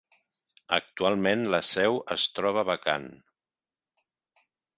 [0.77, 3.07] Actualment la seu es troba vacant.